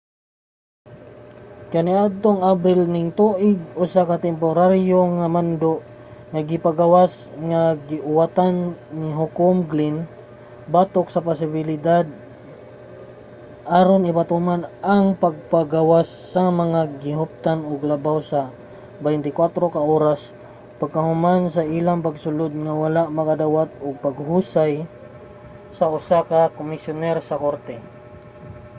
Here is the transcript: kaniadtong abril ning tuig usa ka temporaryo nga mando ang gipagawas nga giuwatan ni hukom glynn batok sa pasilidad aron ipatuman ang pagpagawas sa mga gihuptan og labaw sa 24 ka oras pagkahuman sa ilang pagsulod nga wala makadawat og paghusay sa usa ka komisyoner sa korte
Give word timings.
kaniadtong 1.71 2.39
abril 2.53 2.81
ning 2.93 3.09
tuig 3.19 3.59
usa 3.83 4.01
ka 4.09 4.15
temporaryo 4.27 4.99
nga 5.17 5.27
mando 5.35 5.73
ang 6.35 6.45
gipagawas 6.51 7.13
nga 7.49 7.61
giuwatan 7.89 8.55
ni 8.99 9.09
hukom 9.19 9.55
glynn 9.71 9.97
batok 10.73 11.07
sa 11.11 11.23
pasilidad 11.27 12.05
aron 13.79 14.03
ipatuman 14.11 14.61
ang 14.93 15.05
pagpagawas 15.23 16.07
sa 16.33 16.43
mga 16.61 16.81
gihuptan 17.01 17.59
og 17.71 17.79
labaw 17.91 18.17
sa 18.31 18.41
24 19.05 19.75
ka 19.75 19.81
oras 19.95 20.21
pagkahuman 20.79 21.41
sa 21.55 21.61
ilang 21.79 21.99
pagsulod 22.07 22.53
nga 22.63 22.73
wala 22.83 23.03
makadawat 23.17 23.69
og 23.85 23.93
paghusay 24.05 24.73
sa 25.77 25.85
usa 25.97 26.19
ka 26.29 26.39
komisyoner 26.57 27.17
sa 27.27 27.35
korte 27.43 27.75